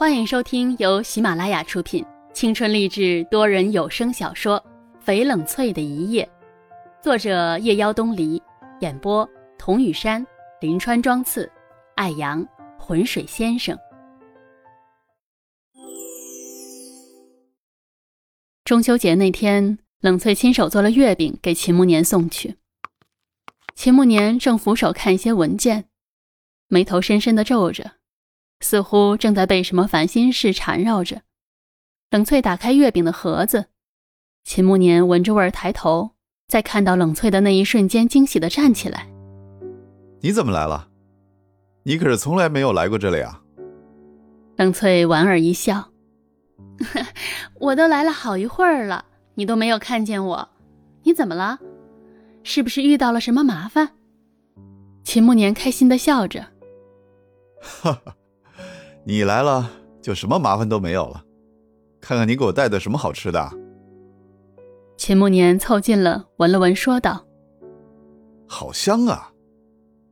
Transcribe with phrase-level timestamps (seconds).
[0.00, 2.02] 欢迎收听由喜马拉雅出品、
[2.32, 4.58] 青春励志多人有声小说
[5.06, 6.26] 《翡冷翠的一夜》，
[7.04, 8.42] 作者夜妖东篱，
[8.80, 9.28] 演播
[9.58, 10.26] 童雨山、
[10.62, 11.52] 林川、庄次、
[11.96, 12.42] 艾阳、
[12.78, 13.78] 浑水先生。
[18.64, 22.56] 中秋节那天，冷翠亲手做了月饼给秦慕年送去。
[23.74, 25.90] 秦慕年正俯首看一些文件，
[26.68, 27.99] 眉头深深的皱着。
[28.60, 31.22] 似乎正在被什么烦心事缠绕着。
[32.10, 33.66] 冷翠打开月饼的盒子，
[34.44, 36.10] 秦慕年闻着味儿抬头，
[36.48, 39.06] 在看到冷翠的那一瞬间，惊喜的站起来
[40.20, 40.88] ：“你怎么来了？
[41.84, 43.40] 你可是从来没有来过这里啊！”
[44.56, 45.92] 冷翠莞尔一笑
[47.60, 50.48] ：“我都来了好一会儿了，你都没有看见我，
[51.04, 51.58] 你怎么了？
[52.42, 53.90] 是不是遇到了什么麻烦？”
[55.04, 56.48] 秦慕年开心的笑着
[57.62, 58.16] ：“哈哈。”
[59.04, 59.70] 你来了，
[60.02, 61.24] 就什么麻烦都没有了。
[62.00, 63.50] 看看你给我带的什么好吃的。
[64.96, 67.24] 秦慕年凑近了，闻了闻，说道
[68.46, 69.32] ：“好香啊，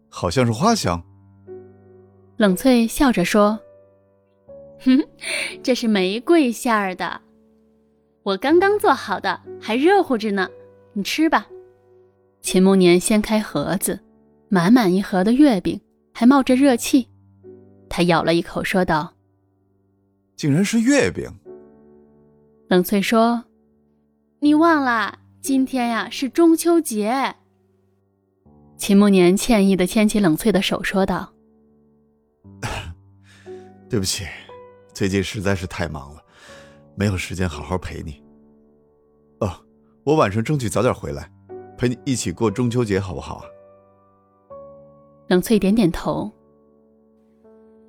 [0.09, 1.03] 好像是花香。”
[2.39, 3.59] 冷翠笑着说
[4.81, 4.99] ：“哼，
[5.63, 7.21] 这是玫瑰馅儿的，
[8.23, 10.49] 我刚刚做好的，还热乎着呢。
[10.95, 11.47] 你吃吧。”
[12.41, 14.01] 秦慕年掀开盒子，
[14.49, 15.79] 满满一盒的月饼，
[16.15, 17.09] 还冒着热气。
[17.89, 19.15] 他咬了一口，说道
[20.37, 21.31] ：“竟然是月饼。”
[22.69, 23.45] 冷翠说
[24.41, 27.37] ：“你忘了，今天呀是中秋节。”
[28.77, 31.33] 秦慕年歉意的牵起冷翠的手，说道
[33.89, 34.25] ：“对不起，
[34.93, 36.23] 最近实在是太忙了，
[36.95, 38.23] 没有时间好好陪你。
[39.41, 39.51] 哦，
[40.05, 41.29] 我晚上争取早点回来，
[41.77, 43.45] 陪你一起过中秋节，好不好啊？”
[45.29, 46.31] 冷翠点点头。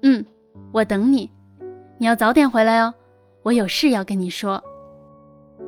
[0.01, 0.25] 嗯，
[0.71, 1.29] 我等你，
[1.97, 2.93] 你要早点回来哦，
[3.43, 4.61] 我有事要跟你说。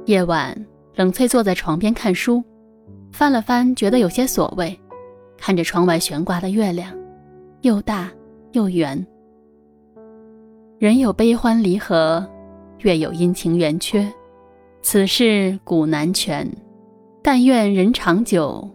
[0.05, 0.55] 夜晚，
[0.95, 2.43] 冷翠坐在床边看书，
[3.11, 4.79] 翻了翻，觉得有些所谓，
[5.37, 6.91] 看着窗外悬挂的月亮，
[7.61, 8.09] 又大
[8.53, 9.05] 又圆。
[10.79, 12.25] 人有悲欢离合，
[12.79, 14.11] 月有阴晴圆缺，
[14.81, 16.49] 此事古难全，
[17.21, 18.67] 但愿人长久，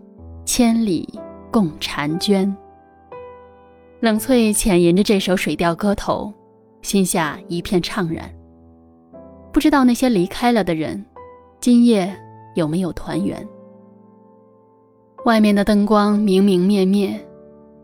[0.45, 1.09] 千里
[1.51, 2.57] 共婵娟。
[4.01, 6.31] 冷翠浅吟着这首水调歌头，
[6.83, 8.31] 心下一片怅然。
[9.51, 11.03] 不知道那些离开了的人，
[11.61, 12.15] 今夜
[12.55, 13.43] 有没有团圆？
[15.25, 17.19] 外面的灯光明明灭灭，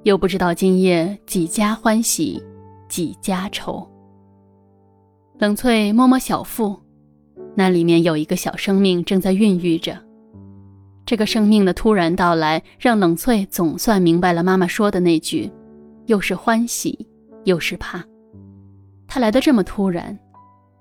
[0.03, 2.43] 又不知道今夜几家欢喜，
[2.91, 3.85] 几家愁。
[5.39, 6.77] 冷翠摸摸小腹，
[7.55, 9.99] 那里面有一个小生命正在孕育着。
[11.07, 15.51] 这个生命的突然到来，让冷翠总算明白了妈妈说的那句。
[16.07, 17.09] 又是欢喜，
[17.45, 18.03] 又是怕，
[19.07, 20.19] 他来的这么突然，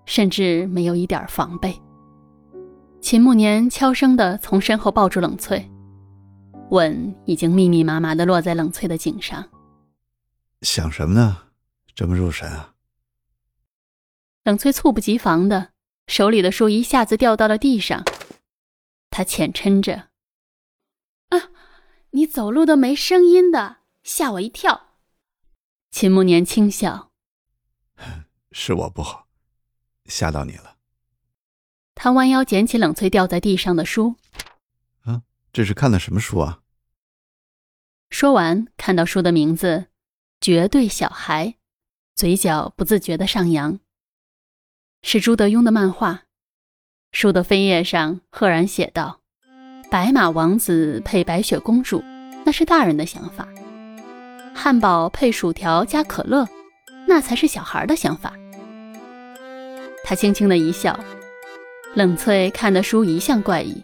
[0.06, 1.80] 甚至没有一点防备。
[3.00, 5.70] 秦慕年悄声地从身后抱住冷翠，
[6.70, 9.48] 吻已经密密麻麻地落在冷翠的颈上。
[10.62, 11.38] 想什么呢？
[11.94, 12.74] 这么入神啊！
[14.44, 15.70] 冷翠猝不及防的，
[16.08, 18.04] 手里的书一下子掉到了地上，
[19.10, 20.10] 他浅嗔着
[21.30, 21.50] ：“啊，
[22.12, 24.88] 你走路都没声音的，吓我一跳。”
[25.92, 27.12] 秦慕年轻笑
[28.52, 29.28] ：“是我不好，
[30.06, 30.78] 吓到你了。”
[31.94, 34.16] 他弯腰捡起冷翠掉在地上的书
[35.04, 35.22] ，“啊，
[35.54, 36.62] 这是看的什么书啊？”
[38.10, 39.78] 说完，看到书的名字
[40.40, 41.48] 《绝对小孩》，
[42.16, 43.80] 嘴角不自觉的上扬。
[45.04, 46.24] 是朱德庸的漫画，
[47.12, 49.22] 书的扉页上赫然写道
[49.92, 52.02] ：“白马王子配白雪公主，
[52.46, 53.48] 那是大人的想法。”
[54.64, 56.48] 汉堡配薯条加可乐，
[57.08, 58.34] 那才是小孩的想法。
[60.04, 61.00] 他轻轻的一笑，
[61.96, 63.84] 冷翠看的书一向怪异。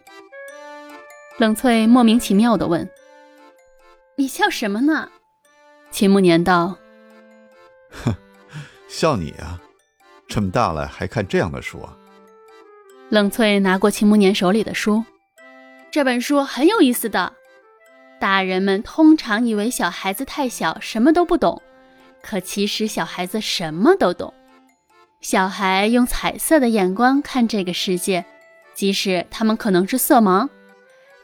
[1.40, 2.88] 冷翠莫名其妙的问
[4.18, 5.10] ：“你笑什么呢？”
[5.90, 6.78] 秦慕年道
[7.90, 8.14] ：“哼，
[8.88, 9.60] 笑你啊，
[10.28, 11.98] 这么大了还看这样的书啊。”
[13.10, 15.04] 冷翠拿过秦慕年手里的书，
[15.90, 17.34] 这本书很有意思的。
[18.20, 21.62] 大人们通常以为小孩子太小，什么都不懂，
[22.22, 24.34] 可其实小孩子什么都懂。
[25.22, 28.26] 小孩用彩色的眼光看这个世界，
[28.74, 30.50] 即使他们可能是色盲。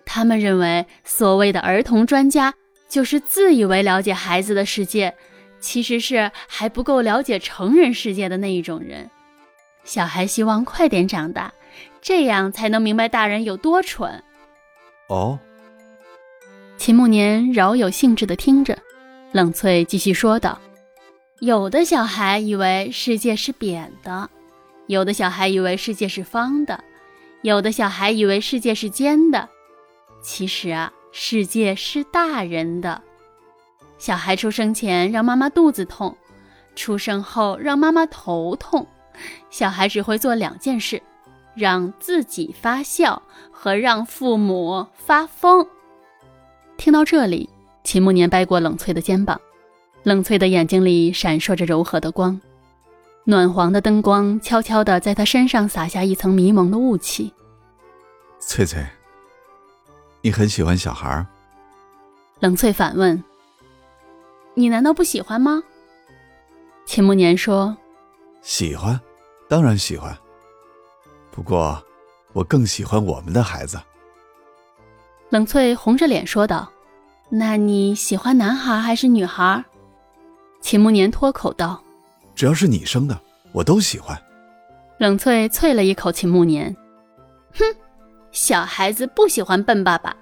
[0.06, 2.54] 他们认为所谓的儿童专家，
[2.88, 5.16] 就是自以为了解孩子的世界，
[5.60, 9.10] 其实是还不够了解成人世界的那一种人。
[9.84, 11.54] 小孩希望快点长大，
[12.01, 14.24] 这样才能明白大人有多蠢。
[15.10, 15.39] 哦。
[16.83, 18.77] 秦慕年饶有兴致地听着，
[19.31, 20.59] 冷翠继续说道
[21.39, 24.30] ：“有的小孩以为世界是扁的，
[24.88, 26.83] 有的小孩以为世界是方的，
[27.41, 29.47] 有的小孩以为世界是尖的。
[30.21, 33.01] 其实啊，世界是大人的。
[33.97, 36.18] 小孩出生前让妈妈肚子痛，
[36.75, 38.86] 出生后让妈妈头痛。
[39.50, 41.01] 小孩只会做两件事：
[41.56, 45.65] 让自己发笑和让父母发疯。
[46.78, 47.50] 听到这里，
[47.84, 49.40] 秦慕年掰过冷翠的肩膀。
[50.04, 52.40] 冷翠的眼睛里闪烁着柔和的光，
[53.24, 57.34] 暖黄的灯光悄悄地在她身上洒下一层迷蒙的雾气。
[58.40, 58.86] 翠翠，
[60.22, 61.25] 你很喜欢小孩？
[62.42, 63.24] 冷翠反问
[64.56, 65.64] ：“你难道不喜欢吗？”
[66.86, 67.78] 秦慕年说
[68.44, 69.00] ：“喜欢，
[69.48, 70.14] 当然喜欢。
[71.31, 71.81] 不过，
[72.34, 73.80] 我更喜欢我们的孩子。”
[75.33, 76.71] 冷翠红着脸说道
[77.27, 79.65] ：“那你喜欢男孩还是女孩？”
[80.62, 81.81] 秦慕年脱口道
[82.35, 83.19] ：“只要是你生的，
[83.51, 84.15] 我都喜欢。”
[85.00, 86.71] 冷翠啐了一口秦慕年
[87.57, 87.63] ：“哼，
[88.31, 90.15] 小孩子不喜欢笨爸爸。”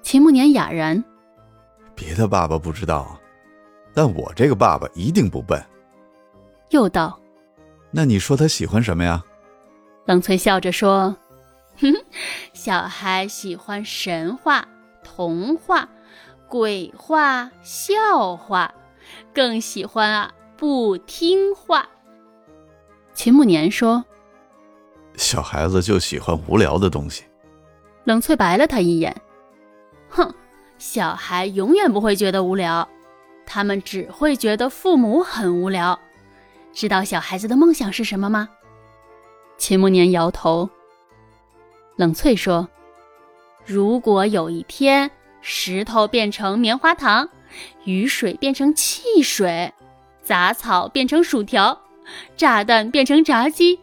[0.00, 1.04] 秦慕年哑然
[1.94, 3.14] ：“别的爸爸不知道，
[3.92, 5.62] 但我这个爸爸一定不笨。”
[6.72, 7.20] 又道
[7.92, 9.22] ：“那你说他喜欢什么呀？”
[10.06, 11.25] 冷翠笑着说：“哼，
[12.52, 14.66] 小孩喜欢神话、
[15.04, 15.88] 童话、
[16.48, 18.72] 鬼话、笑话。”
[19.32, 21.88] 更喜欢啊，不听话。
[23.14, 24.04] 秦慕年说
[25.16, 27.24] ：“小孩子就喜欢无聊的东西。”
[28.04, 29.14] 冷翠白了他一眼
[30.10, 30.34] ：“哼，
[30.78, 32.88] 小孩永远不会觉得无聊，
[33.46, 35.98] 他们只会觉得父母很无聊。
[36.72, 38.48] 知道小孩子的梦想是什么吗？”
[39.56, 40.68] 秦慕年摇头。
[41.96, 42.68] 冷翠说
[43.66, 45.10] ：“如果有一天
[45.40, 47.28] 石头变成棉花糖。”
[47.84, 49.72] 雨水变成汽水，
[50.22, 51.80] 杂草变成薯条，
[52.36, 53.80] 炸弹变成炸鸡，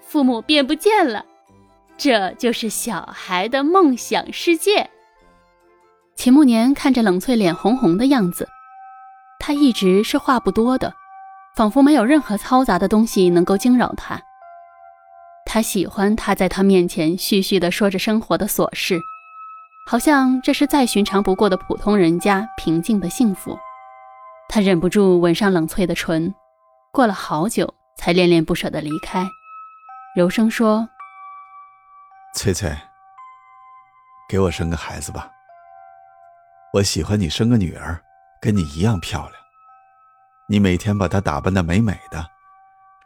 [0.00, 1.26] 父母变不见了，
[1.98, 4.88] 这就是小孩的梦想世界。
[6.14, 8.48] 秦慕年看着冷翠脸红红的样子，
[9.38, 10.94] 他一直是话不多的，
[11.56, 14.18] 仿佛没有任何嘈杂的东西能够惊扰他。
[15.44, 19.00] 他喜欢他在他面前絮絮地说着生活的琐事。
[19.86, 23.56] 好像这是再寻常不过的普通人家平静的幸福，
[24.48, 26.34] 他忍不住吻上冷翠的唇，
[26.90, 29.28] 过了好久才恋恋不舍地离开，
[30.16, 30.88] 柔声说
[32.34, 32.74] ：“翠翠，
[34.26, 35.30] 给我生个孩子吧。
[36.72, 38.02] 我喜欢你生个女儿，
[38.40, 39.32] 跟你一样漂亮。
[40.48, 42.26] 你每天把她打扮得美美的，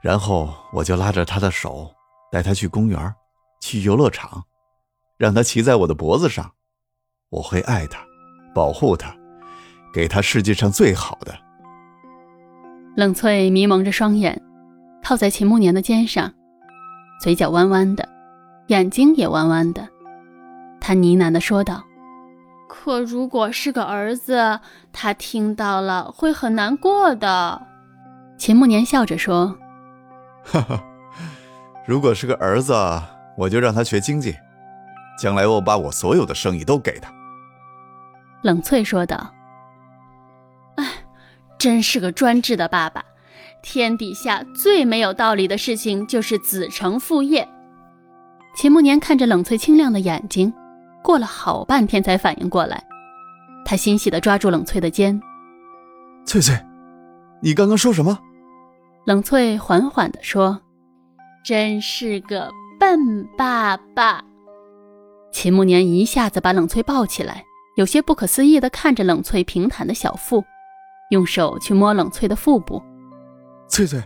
[0.00, 1.92] 然后我就拉着她的手，
[2.30, 3.14] 带他去公园，
[3.60, 4.44] 去游乐场，
[5.16, 6.52] 让他骑在我的脖子上。”
[7.30, 7.98] 我会爱他，
[8.54, 9.14] 保护他，
[9.92, 11.34] 给他世界上最好的。
[12.96, 14.40] 冷翠迷蒙着双眼，
[15.04, 16.32] 靠在秦慕年的肩上，
[17.20, 18.08] 嘴角弯弯的，
[18.68, 19.86] 眼睛也弯弯的。
[20.80, 21.84] 他呢喃的说道
[22.66, 24.60] ：“可如果是个儿子，
[24.90, 27.60] 他听到了会很难过的。”
[28.38, 29.54] 秦慕年笑着说
[30.46, 30.82] ：“哈哈，
[31.88, 32.74] 如果是个儿子，
[33.34, 34.36] 我就让他学经济，
[35.18, 37.10] 将来我把我所有的生意都给他。”
[38.44, 39.32] 冷翠说道
[40.76, 40.84] ：“哎，
[41.58, 43.02] 真是个专制的爸爸！
[43.62, 47.48] 天底下最没有道理的事情就是子承父业。”
[48.54, 50.52] 秦慕年看着冷翠清亮的眼睛，
[51.02, 52.84] 过了好半天才反应过来，
[53.64, 55.18] 他欣喜地抓住冷翠的肩
[56.26, 56.54] ：“翠翠，
[57.40, 58.18] 你刚刚说什么？”
[59.06, 60.60] 冷翠缓缓地说
[61.48, 64.22] ：“真是个笨爸爸。”
[65.32, 67.42] 秦慕年一下子把冷翠抱起来。
[67.76, 70.44] 有些不可思议地看着冷翠平坦的小腹，
[71.10, 72.82] 用手去摸冷翠的腹部。
[73.66, 74.02] 翠翠，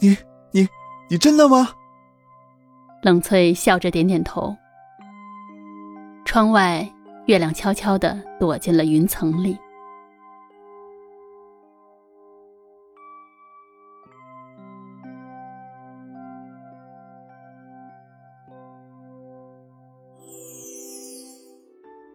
[0.00, 0.16] 你
[0.52, 0.66] 你
[1.10, 1.68] 你真的吗？
[3.02, 4.56] 冷翠笑着点点头。
[6.24, 6.90] 窗外，
[7.26, 9.58] 月亮悄悄地躲进了云层里。